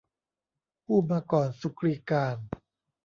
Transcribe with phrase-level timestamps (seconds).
[0.85, 2.35] ผู้มาก่อนสุกรีกาล